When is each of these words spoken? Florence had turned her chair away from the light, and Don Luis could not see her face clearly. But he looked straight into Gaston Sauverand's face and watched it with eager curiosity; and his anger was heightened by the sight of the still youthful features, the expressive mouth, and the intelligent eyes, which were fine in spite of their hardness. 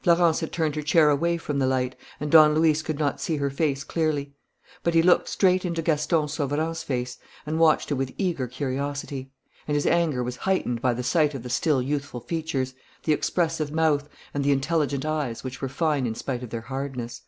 Florence 0.00 0.38
had 0.38 0.52
turned 0.52 0.76
her 0.76 0.80
chair 0.82 1.10
away 1.10 1.36
from 1.36 1.58
the 1.58 1.66
light, 1.66 1.96
and 2.20 2.30
Don 2.30 2.54
Luis 2.54 2.82
could 2.82 3.00
not 3.00 3.20
see 3.20 3.38
her 3.38 3.50
face 3.50 3.82
clearly. 3.82 4.32
But 4.84 4.94
he 4.94 5.02
looked 5.02 5.26
straight 5.28 5.64
into 5.64 5.82
Gaston 5.82 6.28
Sauverand's 6.28 6.84
face 6.84 7.18
and 7.44 7.58
watched 7.58 7.90
it 7.90 7.94
with 7.94 8.14
eager 8.16 8.46
curiosity; 8.46 9.32
and 9.66 9.74
his 9.74 9.84
anger 9.84 10.22
was 10.22 10.36
heightened 10.46 10.80
by 10.80 10.94
the 10.94 11.02
sight 11.02 11.34
of 11.34 11.42
the 11.42 11.50
still 11.50 11.82
youthful 11.82 12.20
features, 12.20 12.74
the 13.02 13.12
expressive 13.12 13.72
mouth, 13.72 14.08
and 14.32 14.44
the 14.44 14.52
intelligent 14.52 15.04
eyes, 15.04 15.42
which 15.42 15.60
were 15.60 15.68
fine 15.68 16.06
in 16.06 16.14
spite 16.14 16.44
of 16.44 16.50
their 16.50 16.60
hardness. 16.60 17.22